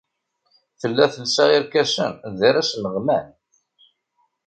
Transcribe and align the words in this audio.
Tella 0.79 1.05
telsa 1.13 1.45
irkasen 1.57 2.13
d 2.37 2.39
arasen 2.49 2.85
ɣman. 2.93 3.27